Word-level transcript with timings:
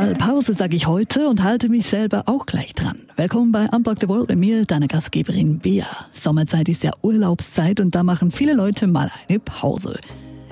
Mal 0.00 0.14
Pause 0.14 0.54
sage 0.54 0.76
ich 0.76 0.86
heute 0.86 1.28
und 1.28 1.42
halte 1.42 1.68
mich 1.68 1.84
selber 1.84 2.22
auch 2.24 2.46
gleich 2.46 2.74
dran. 2.74 3.00
Willkommen 3.16 3.52
bei 3.52 3.68
Unblock 3.68 3.98
the 4.00 4.08
World 4.08 4.28
bei 4.28 4.34
mir, 4.34 4.64
deiner 4.64 4.86
Gastgeberin 4.86 5.58
Bea. 5.58 5.84
Sommerzeit 6.10 6.70
ist 6.70 6.82
ja 6.82 6.92
Urlaubszeit 7.02 7.80
und 7.80 7.94
da 7.94 8.02
machen 8.02 8.30
viele 8.30 8.54
Leute 8.54 8.86
mal 8.86 9.12
eine 9.28 9.38
Pause. 9.40 10.00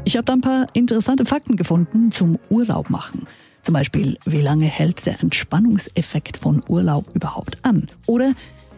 Ich 0.05 0.19
habe 0.19 0.27
da 0.27 0.35
ein 0.35 0.43
paar 0.43 0.67
interessante 0.75 1.25
Fakten 1.25 1.57
gefunden 1.57 2.13
zum 2.13 2.39
Urlaub 2.51 2.91
machen. 2.91 3.27
Zum 3.63 3.73
Beispiel, 3.73 4.19
wie 4.27 4.43
lange 4.43 4.67
hält 4.67 5.07
der 5.07 5.19
Entspannungseffekt 5.23 6.37
von 6.37 6.61
Urlaub 6.69 7.07
überhaupt 7.15 7.65
an? 7.65 7.89
Oder 8.05 8.35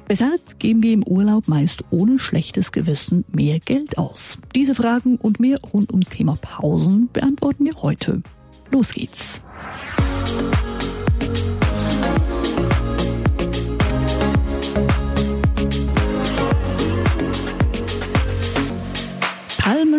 weshalb 0.07 0.61
geben 0.61 0.85
wir 0.85 0.93
im 0.93 1.03
Urlaub 1.03 1.49
meist 1.49 1.83
ohne 1.91 2.21
schlechtes 2.21 2.71
Gewissen 2.71 3.25
mehr 3.33 3.59
Geld 3.59 3.99
aus? 3.99 4.39
Diese 4.55 4.77
Fragen 4.77 5.17
und 5.17 5.41
mehr 5.41 5.59
rund 5.73 5.91
ums 5.91 6.11
Thema 6.11 6.37
Pausen 6.41 7.09
beantworten 7.13 7.65
wir 7.65 7.75
heute. 7.83 8.23
Los 8.71 8.93
geht's! 8.93 9.43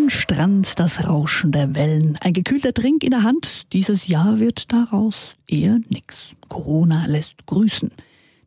Palmenstrand, 0.01 0.79
das 0.79 1.07
Rauschen 1.07 1.51
der 1.51 1.75
Wellen, 1.75 2.17
ein 2.21 2.33
gekühlter 2.33 2.73
Trink 2.73 3.03
in 3.03 3.11
der 3.11 3.21
Hand. 3.21 3.71
Dieses 3.71 4.07
Jahr 4.07 4.39
wird 4.39 4.73
daraus 4.73 5.35
eher 5.47 5.79
nix. 5.89 6.35
Corona 6.49 7.05
lässt 7.05 7.45
grüßen. 7.45 7.91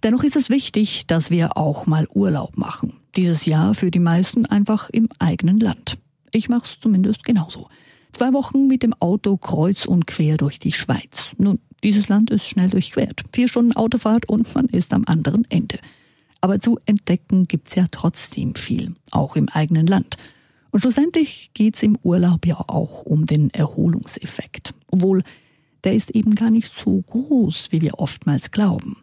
Dennoch 0.02 0.24
ist 0.24 0.34
es 0.34 0.50
wichtig, 0.50 1.06
dass 1.06 1.30
wir 1.30 1.56
auch 1.56 1.86
mal 1.86 2.08
Urlaub 2.12 2.56
machen. 2.56 2.94
Dieses 3.14 3.46
Jahr 3.46 3.74
für 3.74 3.92
die 3.92 4.00
meisten 4.00 4.46
einfach 4.46 4.90
im 4.90 5.08
eigenen 5.20 5.60
Land. 5.60 5.96
Ich 6.32 6.48
mach's 6.48 6.80
zumindest 6.80 7.22
genauso. 7.22 7.68
Zwei 8.12 8.32
Wochen 8.32 8.66
mit 8.66 8.82
dem 8.82 8.92
Auto 8.94 9.36
kreuz 9.36 9.86
und 9.86 10.08
quer 10.08 10.36
durch 10.36 10.58
die 10.58 10.72
Schweiz. 10.72 11.36
Nun, 11.38 11.60
dieses 11.84 12.08
Land 12.08 12.30
ist 12.30 12.48
schnell 12.48 12.70
durchquert. 12.70 13.22
Vier 13.32 13.46
Stunden 13.46 13.76
Autofahrt 13.76 14.28
und 14.28 14.52
man 14.56 14.66
ist 14.66 14.92
am 14.92 15.04
anderen 15.06 15.48
Ende. 15.50 15.78
Aber 16.40 16.58
zu 16.58 16.80
entdecken 16.84 17.46
gibt's 17.46 17.76
ja 17.76 17.86
trotzdem 17.92 18.56
viel, 18.56 18.96
auch 19.12 19.36
im 19.36 19.48
eigenen 19.48 19.86
Land. 19.86 20.16
Und 20.74 20.80
schlussendlich 20.80 21.52
geht's 21.54 21.84
im 21.84 21.96
Urlaub 22.02 22.44
ja 22.46 22.56
auch 22.66 23.02
um 23.04 23.26
den 23.26 23.48
Erholungseffekt. 23.50 24.74
Obwohl 24.90 25.22
der 25.84 25.94
ist 25.94 26.10
eben 26.10 26.34
gar 26.34 26.50
nicht 26.50 26.72
so 26.72 27.00
groß, 27.00 27.70
wie 27.70 27.80
wir 27.80 28.00
oftmals 28.00 28.50
glauben. 28.50 28.96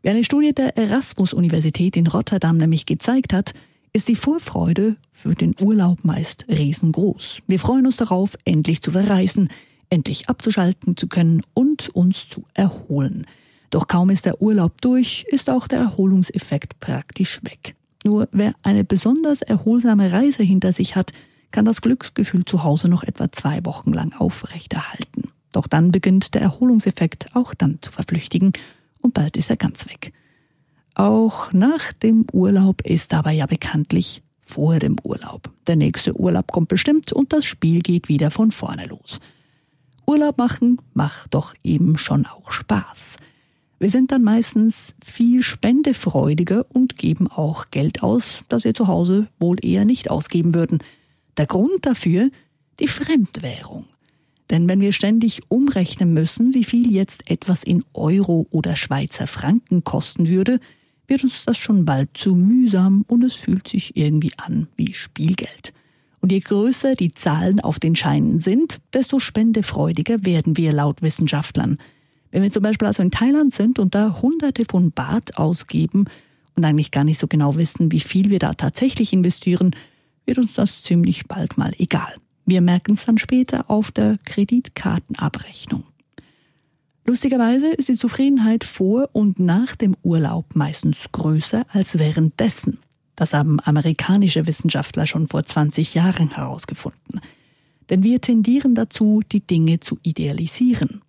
Wie 0.00 0.08
eine 0.08 0.24
Studie 0.24 0.54
der 0.54 0.78
Erasmus-Universität 0.78 1.98
in 1.98 2.06
Rotterdam 2.06 2.56
nämlich 2.56 2.86
gezeigt 2.86 3.34
hat, 3.34 3.52
ist 3.92 4.08
die 4.08 4.16
Vorfreude 4.16 4.96
für 5.12 5.34
den 5.34 5.54
Urlaub 5.60 6.02
meist 6.02 6.46
riesengroß. 6.48 7.40
Wir 7.46 7.58
freuen 7.58 7.84
uns 7.84 7.96
darauf, 7.96 8.38
endlich 8.46 8.80
zu 8.80 8.92
verreisen, 8.92 9.50
endlich 9.90 10.30
abzuschalten 10.30 10.96
zu 10.96 11.08
können 11.08 11.42
und 11.52 11.90
uns 11.90 12.30
zu 12.30 12.46
erholen. 12.54 13.26
Doch 13.68 13.86
kaum 13.86 14.08
ist 14.08 14.24
der 14.24 14.40
Urlaub 14.40 14.80
durch, 14.80 15.26
ist 15.28 15.50
auch 15.50 15.68
der 15.68 15.80
Erholungseffekt 15.80 16.80
praktisch 16.80 17.40
weg. 17.42 17.74
Nur 18.04 18.28
wer 18.32 18.54
eine 18.62 18.84
besonders 18.84 19.42
erholsame 19.42 20.10
Reise 20.12 20.42
hinter 20.42 20.72
sich 20.72 20.96
hat, 20.96 21.12
kann 21.50 21.64
das 21.64 21.82
Glücksgefühl 21.82 22.44
zu 22.44 22.64
Hause 22.64 22.88
noch 22.88 23.02
etwa 23.04 23.30
zwei 23.30 23.64
Wochen 23.64 23.92
lang 23.92 24.14
aufrechterhalten. 24.18 25.30
Doch 25.52 25.66
dann 25.66 25.92
beginnt 25.92 26.34
der 26.34 26.42
Erholungseffekt 26.42 27.26
auch 27.34 27.54
dann 27.54 27.78
zu 27.82 27.92
verflüchtigen 27.92 28.52
und 29.00 29.14
bald 29.14 29.36
ist 29.36 29.50
er 29.50 29.56
ganz 29.56 29.88
weg. 29.88 30.12
Auch 30.94 31.52
nach 31.52 31.92
dem 31.92 32.26
Urlaub 32.32 32.82
ist 32.82 33.14
aber 33.14 33.30
ja 33.30 33.46
bekanntlich 33.46 34.22
vor 34.44 34.78
dem 34.78 34.96
Urlaub. 35.02 35.50
Der 35.66 35.76
nächste 35.76 36.18
Urlaub 36.18 36.50
kommt 36.50 36.68
bestimmt 36.68 37.12
und 37.12 37.32
das 37.32 37.44
Spiel 37.44 37.80
geht 37.80 38.08
wieder 38.08 38.30
von 38.30 38.50
vorne 38.50 38.86
los. 38.86 39.20
Urlaub 40.06 40.38
machen 40.38 40.78
macht 40.94 41.34
doch 41.34 41.54
eben 41.62 41.96
schon 41.96 42.26
auch 42.26 42.50
Spaß. 42.50 43.16
Wir 43.82 43.90
sind 43.90 44.12
dann 44.12 44.22
meistens 44.22 44.94
viel 45.04 45.42
spendefreudiger 45.42 46.66
und 46.68 46.96
geben 46.96 47.26
auch 47.26 47.72
Geld 47.72 48.04
aus, 48.04 48.44
das 48.48 48.62
wir 48.62 48.74
zu 48.74 48.86
Hause 48.86 49.26
wohl 49.40 49.56
eher 49.60 49.84
nicht 49.84 50.08
ausgeben 50.08 50.54
würden. 50.54 50.78
Der 51.36 51.46
Grund 51.46 51.84
dafür 51.84 52.30
die 52.78 52.86
Fremdwährung. 52.86 53.86
Denn 54.50 54.68
wenn 54.68 54.80
wir 54.80 54.92
ständig 54.92 55.40
umrechnen 55.48 56.14
müssen, 56.14 56.54
wie 56.54 56.62
viel 56.62 56.92
jetzt 56.92 57.28
etwas 57.28 57.64
in 57.64 57.82
Euro 57.92 58.46
oder 58.50 58.76
Schweizer 58.76 59.26
Franken 59.26 59.82
kosten 59.82 60.28
würde, 60.28 60.60
wird 61.08 61.24
uns 61.24 61.44
das 61.44 61.58
schon 61.58 61.84
bald 61.84 62.10
zu 62.14 62.36
mühsam 62.36 63.04
und 63.08 63.24
es 63.24 63.34
fühlt 63.34 63.66
sich 63.66 63.96
irgendwie 63.96 64.34
an 64.36 64.68
wie 64.76 64.94
Spielgeld. 64.94 65.72
Und 66.20 66.30
je 66.30 66.38
größer 66.38 66.94
die 66.94 67.14
Zahlen 67.14 67.58
auf 67.58 67.80
den 67.80 67.96
Scheinen 67.96 68.38
sind, 68.38 68.80
desto 68.94 69.18
spendefreudiger 69.18 70.24
werden 70.24 70.56
wir 70.56 70.72
laut 70.72 71.02
Wissenschaftlern. 71.02 71.78
Wenn 72.32 72.42
wir 72.42 72.50
zum 72.50 72.62
Beispiel 72.62 72.88
also 72.88 73.02
in 73.02 73.10
Thailand 73.10 73.52
sind 73.52 73.78
und 73.78 73.94
da 73.94 74.20
Hunderte 74.20 74.64
von 74.68 74.90
Baht 74.90 75.36
ausgeben 75.36 76.06
und 76.56 76.64
eigentlich 76.64 76.90
gar 76.90 77.04
nicht 77.04 77.18
so 77.18 77.28
genau 77.28 77.56
wissen, 77.56 77.92
wie 77.92 78.00
viel 78.00 78.30
wir 78.30 78.38
da 78.38 78.54
tatsächlich 78.54 79.12
investieren, 79.12 79.76
wird 80.24 80.38
uns 80.38 80.54
das 80.54 80.82
ziemlich 80.82 81.26
bald 81.28 81.58
mal 81.58 81.72
egal. 81.78 82.16
Wir 82.46 82.60
merken 82.60 82.94
es 82.94 83.04
dann 83.04 83.18
später 83.18 83.70
auf 83.70 83.92
der 83.92 84.18
Kreditkartenabrechnung. 84.24 85.84
Lustigerweise 87.04 87.68
ist 87.68 87.88
die 87.88 87.94
Zufriedenheit 87.94 88.64
vor 88.64 89.10
und 89.12 89.38
nach 89.38 89.76
dem 89.76 89.94
Urlaub 90.02 90.54
meistens 90.54 91.12
größer 91.12 91.66
als 91.68 91.98
währenddessen. 91.98 92.78
Das 93.14 93.34
haben 93.34 93.60
amerikanische 93.60 94.46
Wissenschaftler 94.46 95.06
schon 95.06 95.26
vor 95.26 95.44
20 95.44 95.94
Jahren 95.94 96.30
herausgefunden. 96.30 97.20
Denn 97.90 98.02
wir 98.02 98.20
tendieren 98.20 98.74
dazu, 98.74 99.20
die 99.30 99.46
Dinge 99.46 99.80
zu 99.80 99.98
idealisieren. 100.02 101.01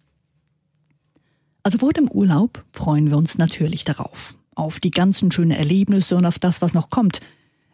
Also 1.63 1.77
vor 1.77 1.93
dem 1.93 2.11
Urlaub 2.11 2.65
freuen 2.73 3.09
wir 3.09 3.17
uns 3.17 3.37
natürlich 3.37 3.85
darauf. 3.85 4.35
Auf 4.53 4.81
die 4.81 4.91
ganzen 4.91 5.31
schönen 5.31 5.51
Erlebnisse 5.51 6.17
und 6.17 6.25
auf 6.25 6.37
das, 6.37 6.61
was 6.61 6.73
noch 6.73 6.89
kommt. 6.89 7.21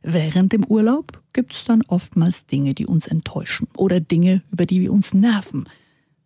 Während 0.03 0.53
dem 0.53 0.63
Urlaub 0.63 1.21
gibt 1.33 1.53
es 1.53 1.65
dann 1.65 1.81
oftmals 1.87 2.45
Dinge, 2.45 2.75
die 2.75 2.85
uns 2.85 3.07
enttäuschen 3.07 3.67
oder 3.75 3.99
Dinge, 3.99 4.43
über 4.51 4.67
die 4.67 4.79
wir 4.81 4.93
uns 4.93 5.15
nerven. 5.15 5.65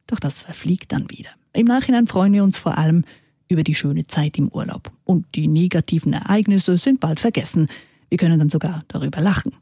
Doch 0.07 0.19
das 0.19 0.39
verfliegt 0.39 0.91
dann 0.91 1.09
wieder. 1.09 1.29
Im 1.53 1.65
Nachhinein 1.65 2.05
freuen 2.05 2.33
wir 2.33 2.43
uns 2.43 2.57
vor 2.57 2.77
allem 2.77 3.05
über 3.47 3.63
die 3.63 3.75
schöne 3.75 4.07
Zeit 4.07 4.37
im 4.37 4.49
Urlaub. 4.49 4.91
Und 5.05 5.25
die 5.35 5.47
negativen 5.47 6.11
Ereignisse 6.11 6.77
sind 6.77 6.99
bald 6.99 7.21
vergessen. 7.21 7.67
Wir 8.09 8.17
können 8.17 8.39
dann 8.39 8.49
sogar 8.49 8.83
darüber 8.89 9.21
lachen. 9.21 9.53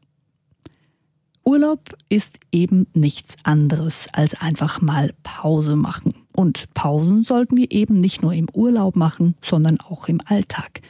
Urlaub 1.44 1.95
ist 2.09 2.40
eben 2.51 2.88
nichts 2.94 3.35
anderes 3.44 4.07
als 4.11 4.40
einfach 4.40 4.81
mal 4.81 5.13
Pause 5.23 5.75
machen. 5.75 6.10
Und 6.41 6.74
Pausen 6.74 7.24
sollten 7.24 7.56
wir 7.56 7.69
eben 7.69 8.02
nicht 8.02 8.24
nur 8.24 8.34
im 8.34 8.47
Urlaub 8.52 8.96
machen, 8.96 9.35
sondern 9.44 9.79
auch 9.79 10.07
im 10.07 10.22
Alltag. 10.25 10.81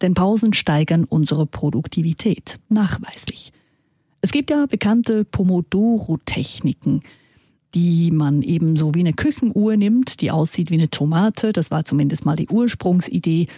Denn 0.00 0.14
Pausen 0.14 0.54
steigern 0.54 1.04
unsere 1.04 1.44
Produktivität, 1.44 2.58
nachweislich. 2.70 3.52
Es 4.22 4.32
gibt 4.32 4.48
ja 4.48 4.64
bekannte 4.64 5.26
Pomodoro-Techniken, 5.26 7.02
die 7.74 8.10
man 8.10 8.40
eben 8.40 8.76
so 8.76 8.94
wie 8.94 9.00
eine 9.00 9.12
Küchenuhr 9.12 9.76
nimmt, 9.76 10.22
die 10.22 10.30
aussieht 10.30 10.70
wie 10.70 10.78
eine 10.78 10.88
Tomate. 10.88 11.52
Das 11.52 11.70
war 11.70 11.84
zumindest 11.84 12.24
mal 12.24 12.36
die 12.36 12.48
Ursprungsidee. 12.48 13.48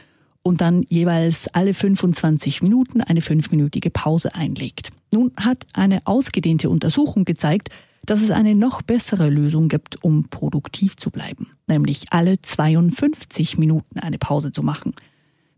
Und 0.43 0.61
dann 0.61 0.85
jeweils 0.89 1.47
alle 1.47 1.75
25 1.75 2.61
Minuten 2.61 3.03
eine 3.03 3.21
fünfminütige 3.21 3.91
Pause 3.91 4.35
einlegt. 4.35 4.91
Nun 5.13 5.31
hat 5.37 5.65
eine 5.75 6.05
ausgedehnte 6.09 6.71
Untersuchung 6.71 7.25
gezeigt, 7.25 7.69
dass 8.07 8.23
es 8.23 8.31
eine 8.31 8.55
noch 8.55 8.83
bessere 8.83 9.29
Lösung 9.29 9.69
gibt, 9.69 10.03
um 10.03 10.29
produktiv 10.29 10.97
zu 10.97 11.11
bleiben, 11.11 11.53
nämlich 11.67 12.07
alle 12.11 12.41
52 12.41 13.59
Minuten 13.59 13.99
eine 13.99 14.19
Pause 14.19 14.53
zu 14.53 14.63
machen. 14.63 14.95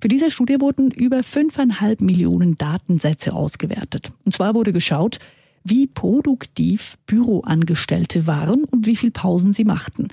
Für 0.01 0.09
diese 0.09 0.31
Studie 0.31 0.61
wurden 0.61 0.91
über 0.91 1.23
fünfeinhalb 1.23 2.01
Millionen 2.01 2.57
Datensätze 2.57 3.33
ausgewertet. 3.33 4.13
Und 4.25 4.35
zwar 4.35 4.55
wurde 4.55 4.73
geschaut, 4.73 5.21
wie 5.65 5.87
produktiv 5.87 6.99
Büroangestellte 7.07 8.27
waren 8.27 8.65
und 8.65 8.87
wie 8.87 8.97
viel 8.97 9.13
Pausen 9.13 9.53
sie 9.53 9.65
machten. 9.65 10.09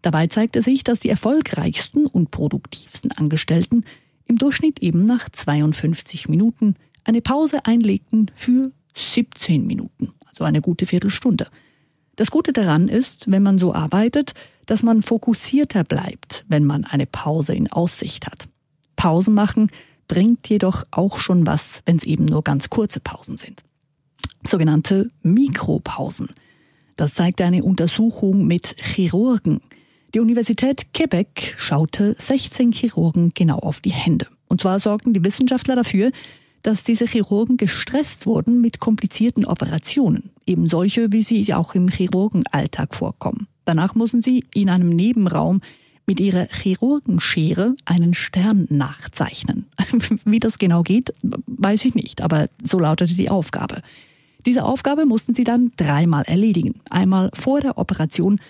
Dabei 0.00 0.28
zeigte 0.28 0.62
sich, 0.62 0.84
dass 0.84 1.00
die 1.00 1.08
erfolgreichsten 1.08 2.06
und 2.06 2.30
produktivsten 2.30 3.10
Angestellten 3.12 3.84
im 4.26 4.38
Durchschnitt 4.38 4.80
eben 4.80 5.04
nach 5.04 5.28
52 5.28 6.28
Minuten 6.28 6.76
eine 7.04 7.20
Pause 7.20 7.66
einlegten 7.66 8.30
für 8.34 8.70
17 8.94 9.66
Minuten, 9.66 10.12
also 10.26 10.44
eine 10.44 10.60
gute 10.60 10.86
Viertelstunde. 10.86 11.48
Das 12.22 12.30
Gute 12.30 12.52
daran 12.52 12.86
ist, 12.86 13.28
wenn 13.32 13.42
man 13.42 13.58
so 13.58 13.74
arbeitet, 13.74 14.34
dass 14.66 14.84
man 14.84 15.02
fokussierter 15.02 15.82
bleibt, 15.82 16.44
wenn 16.46 16.64
man 16.64 16.84
eine 16.84 17.04
Pause 17.04 17.52
in 17.52 17.68
Aussicht 17.72 18.28
hat. 18.28 18.46
Pausen 18.94 19.34
machen 19.34 19.72
bringt 20.06 20.48
jedoch 20.48 20.84
auch 20.92 21.18
schon 21.18 21.48
was, 21.48 21.80
wenn 21.84 21.96
es 21.96 22.04
eben 22.04 22.26
nur 22.26 22.44
ganz 22.44 22.70
kurze 22.70 23.00
Pausen 23.00 23.38
sind 23.38 23.64
sogenannte 24.44 25.10
Mikropausen. 25.22 26.28
Das 26.94 27.14
zeigte 27.14 27.44
eine 27.44 27.64
Untersuchung 27.64 28.46
mit 28.46 28.76
Chirurgen. 28.78 29.60
Die 30.14 30.20
Universität 30.20 30.94
Quebec 30.94 31.56
schaute 31.58 32.14
16 32.20 32.70
Chirurgen 32.70 33.30
genau 33.34 33.58
auf 33.58 33.80
die 33.80 33.92
Hände. 33.92 34.28
Und 34.46 34.60
zwar 34.60 34.78
sorgten 34.78 35.12
die 35.12 35.24
Wissenschaftler 35.24 35.74
dafür, 35.74 36.12
dass 36.62 36.84
diese 36.84 37.06
Chirurgen 37.06 37.56
gestresst 37.56 38.26
wurden 38.26 38.60
mit 38.60 38.78
komplizierten 38.78 39.44
Operationen, 39.44 40.30
eben 40.46 40.66
solche, 40.66 41.12
wie 41.12 41.22
sie 41.22 41.52
auch 41.54 41.74
im 41.74 41.88
Chirurgenalltag 41.88 42.94
vorkommen. 42.94 43.48
Danach 43.64 43.94
mussten 43.94 44.22
sie 44.22 44.44
in 44.54 44.68
einem 44.68 44.88
Nebenraum 44.88 45.60
mit 46.06 46.20
ihrer 46.20 46.48
Chirurgenschere 46.50 47.76
einen 47.84 48.14
Stern 48.14 48.66
nachzeichnen. 48.70 49.66
Wie 50.24 50.40
das 50.40 50.58
genau 50.58 50.82
geht, 50.82 51.14
weiß 51.22 51.84
ich 51.84 51.94
nicht, 51.94 52.22
aber 52.22 52.48
so 52.62 52.78
lautete 52.78 53.14
die 53.14 53.30
Aufgabe. 53.30 53.82
Diese 54.44 54.64
Aufgabe 54.64 55.06
mussten 55.06 55.34
sie 55.34 55.44
dann 55.44 55.70
dreimal 55.76 56.24
erledigen. 56.24 56.80
Einmal 56.90 57.30
vor 57.34 57.60
der 57.60 57.78
Operation, 57.78 58.40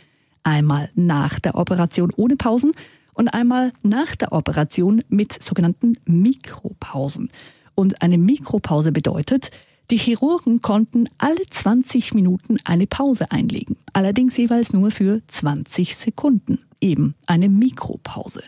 einmal 0.43 0.89
nach 0.95 1.39
der 1.39 1.55
Operation 1.55 2.11
ohne 2.17 2.37
Pausen 2.37 2.73
und 3.13 3.29
einmal 3.29 3.73
nach 3.83 4.17
der 4.17 4.33
Operation 4.33 5.03
mit 5.09 5.41
sogenannten 5.43 5.95
Mikropausen. 6.07 7.29
Und 7.75 8.01
eine 8.01 8.17
Mikropause 8.17 8.93
bedeutet, 8.93 9.51
die 9.91 9.99
Chirurgen 9.99 10.61
konnten 10.61 11.09
alle 11.19 11.45
20 11.49 12.15
Minuten 12.15 12.57
eine 12.65 12.87
Pause 12.87 13.31
einlegen, 13.31 13.77
allerdings 13.93 14.37
jeweils 14.37 14.73
nur 14.73 14.91
für 14.91 15.21
20 15.27 15.97
Sekunden, 15.97 16.61
eben 16.81 17.15
eine 17.27 17.49
Mikropause. 17.49 18.43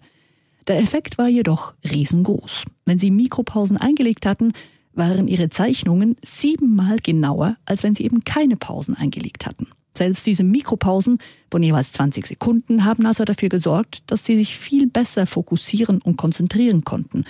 Der 0.67 0.79
Effekt 0.79 1.19
war 1.19 1.29
jedoch 1.29 1.75
riesengroß. 1.85 2.65
Wenn 2.87 2.99
sie 2.99 3.11
Mikropausen 3.11 3.77
eingelegt 3.77 4.25
hatten, 4.25 4.53
waren 4.95 5.29
ihre 5.29 5.51
Zeichnungen 5.51 6.17
siebenmal 6.25 6.99
genauer, 6.99 7.57
als 7.67 7.83
wenn 7.83 7.95
sie 7.95 8.05
eben 8.05 8.25
keine 8.25 8.57
Pausen 8.57 8.95
eingelegt 8.95 9.45
hatten. 9.45 9.67
Selbst 9.97 10.27
diese 10.27 10.43
Mikropausen 10.43 11.19
von 11.51 11.63
jeweils 11.63 11.93
20 11.93 12.27
Sekunden 12.27 12.85
haben 12.85 13.07
also 13.07 13.25
dafür 13.25 13.49
gesorgt, 13.49 14.03
dass 14.07 14.25
sie 14.25 14.37
sich 14.37 14.57
viel 14.57 14.87
besser 14.87 15.27
fokussieren 15.27 16.01
und 16.01 16.17
konzentrieren 16.17 16.85
konnten. 16.85 17.25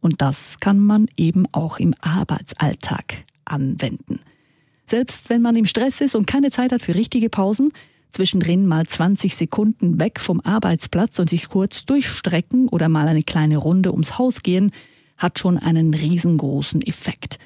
Und 0.00 0.20
das 0.20 0.58
kann 0.58 0.78
man 0.78 1.08
eben 1.16 1.46
auch 1.52 1.78
im 1.78 1.94
Arbeitsalltag 2.00 3.24
anwenden. 3.50 4.20
Selbst 4.86 5.28
wenn 5.28 5.42
man 5.42 5.56
im 5.56 5.66
Stress 5.66 6.00
ist 6.00 6.14
und 6.14 6.26
keine 6.26 6.50
Zeit 6.50 6.72
hat 6.72 6.82
für 6.82 6.94
richtige 6.94 7.28
Pausen, 7.28 7.72
zwischendrin 8.10 8.66
mal 8.66 8.86
20 8.86 9.36
Sekunden 9.36 10.00
weg 10.00 10.18
vom 10.18 10.40
Arbeitsplatz 10.40 11.18
und 11.18 11.28
sich 11.28 11.48
kurz 11.48 11.84
durchstrecken 11.84 12.68
oder 12.68 12.88
mal 12.88 13.06
eine 13.06 13.22
kleine 13.22 13.58
Runde 13.58 13.92
ums 13.92 14.18
Haus 14.18 14.42
gehen, 14.42 14.72
hat 15.18 15.38
schon 15.38 15.58
einen 15.58 15.92
riesengroßen 15.92 16.80
Effekt. 16.82 17.38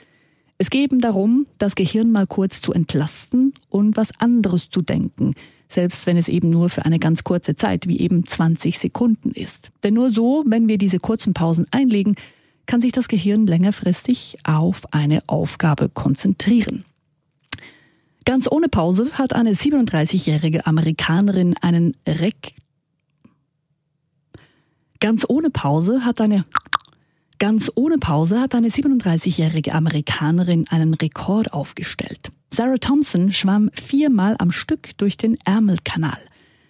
Es 0.58 0.70
geht 0.70 0.92
darum, 1.02 1.46
das 1.58 1.74
Gehirn 1.74 2.12
mal 2.12 2.26
kurz 2.28 2.60
zu 2.60 2.72
entlasten 2.72 3.54
und 3.68 3.96
was 3.96 4.12
anderes 4.20 4.70
zu 4.70 4.82
denken, 4.82 5.32
selbst 5.68 6.06
wenn 6.06 6.16
es 6.16 6.28
eben 6.28 6.50
nur 6.50 6.68
für 6.68 6.84
eine 6.84 7.00
ganz 7.00 7.24
kurze 7.24 7.56
Zeit, 7.56 7.88
wie 7.88 7.98
eben 7.98 8.26
20 8.26 8.78
Sekunden 8.78 9.32
ist. 9.32 9.72
Denn 9.82 9.94
nur 9.94 10.10
so, 10.10 10.44
wenn 10.46 10.68
wir 10.68 10.78
diese 10.78 10.98
kurzen 10.98 11.34
Pausen 11.34 11.66
einlegen, 11.72 12.14
kann 12.66 12.80
sich 12.80 12.92
das 12.92 13.08
Gehirn 13.08 13.46
längerfristig 13.46 14.38
auf 14.44 14.92
eine 14.92 15.22
Aufgabe 15.26 15.88
konzentrieren. 15.88 16.84
Ganz 18.24 18.50
ohne 18.50 18.68
Pause 18.68 19.10
hat 19.12 19.32
eine 19.32 19.52
37-jährige 19.52 20.66
Amerikanerin 20.66 21.56
einen 21.60 21.96
Rek 22.06 22.54
Ganz 25.00 25.26
ohne 25.28 25.50
Pause 25.50 26.04
hat 26.04 26.20
eine 26.20 26.44
Ganz 27.40 27.72
ohne 27.74 27.98
Pause 27.98 28.40
hat 28.40 28.54
eine 28.54 28.68
37-jährige 28.68 29.74
Amerikanerin 29.74 30.68
einen 30.68 30.94
Rekord 30.94 31.52
aufgestellt. 31.52 32.30
Sarah 32.54 32.76
Thompson 32.76 33.32
schwamm 33.32 33.68
viermal 33.74 34.36
am 34.38 34.52
Stück 34.52 34.96
durch 34.98 35.16
den 35.16 35.36
Ärmelkanal. 35.44 36.20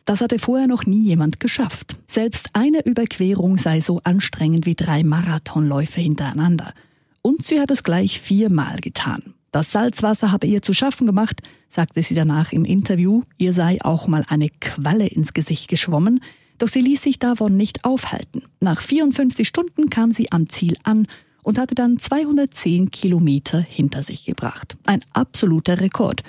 Das 0.04 0.20
hatte 0.20 0.38
vorher 0.38 0.66
noch 0.66 0.84
nie 0.84 1.02
jemand 1.02 1.40
geschafft. 1.40 1.98
Selbst 2.06 2.48
eine 2.54 2.84
Überquerung 2.84 3.56
sei 3.56 3.80
so 3.80 4.00
anstrengend 4.04 4.66
wie 4.66 4.74
drei 4.74 5.04
Marathonläufe 5.04 6.00
hintereinander. 6.00 6.74
Und 7.22 7.44
sie 7.44 7.60
hat 7.60 7.70
es 7.70 7.84
gleich 7.84 8.20
viermal 8.20 8.78
getan. 8.80 9.34
Das 9.52 9.70
Salzwasser 9.70 10.32
habe 10.32 10.46
ihr 10.46 10.62
zu 10.62 10.74
schaffen 10.74 11.06
gemacht, 11.06 11.40
sagte 11.68 12.02
sie 12.02 12.14
danach 12.14 12.52
im 12.52 12.64
Interview. 12.64 13.22
Ihr 13.38 13.52
sei 13.52 13.78
auch 13.82 14.08
mal 14.08 14.24
eine 14.28 14.48
Qualle 14.48 15.06
ins 15.06 15.34
Gesicht 15.34 15.68
geschwommen. 15.68 16.20
Doch 16.58 16.68
sie 16.68 16.80
ließ 16.80 17.02
sich 17.02 17.18
davon 17.18 17.56
nicht 17.56 17.84
aufhalten. 17.84 18.42
Nach 18.60 18.80
54 18.80 19.46
Stunden 19.46 19.90
kam 19.90 20.10
sie 20.10 20.32
am 20.32 20.48
Ziel 20.48 20.76
an 20.82 21.06
und 21.42 21.58
hatte 21.58 21.74
dann 21.74 21.98
210 21.98 22.90
Kilometer 22.90 23.60
hinter 23.60 24.02
sich 24.02 24.24
gebracht. 24.24 24.76
Ein 24.84 25.02
absoluter 25.12 25.80
Rekord. 25.80 26.22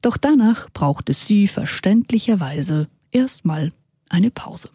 Doch 0.00 0.16
danach 0.16 0.70
brauchte 0.70 1.12
sie 1.12 1.46
verständlicherweise 1.46 2.88
erstmal 3.12 3.72
eine 4.08 4.30
Pause. 4.30 4.70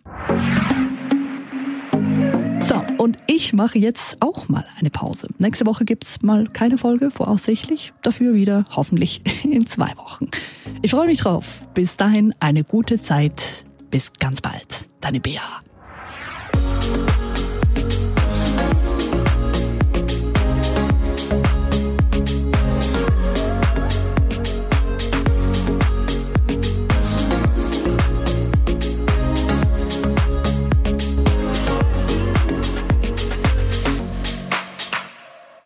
So, 2.62 2.82
und 2.98 3.18
ich 3.28 3.54
mache 3.54 3.78
jetzt 3.78 4.22
auch 4.22 4.50
mal 4.50 4.66
eine 4.80 4.90
Pause. 4.90 5.28
Nächste 5.38 5.66
Woche 5.66 5.86
gibt 5.86 6.04
es 6.04 6.22
mal 6.24 6.46
keine 6.46 6.78
Folge, 6.78 7.12
voraussichtlich. 7.12 7.94
Dafür 8.02 8.34
wieder 8.34 8.66
hoffentlich 8.76 9.22
in 9.44 9.66
zwei 9.66 9.96
Wochen. 9.98 10.30
Ich 10.82 10.92
freue 10.92 11.08
mich 11.08 11.20
drauf. 11.20 11.62
Bis 11.74 11.98
dahin 11.98 12.34
eine 12.40 12.64
gute 12.64 13.02
Zeit. 13.02 13.66
Bis 13.92 14.12
ganz 14.14 14.42
bald. 14.42 14.90
Deine 15.02 15.20
Bea. 15.20 15.42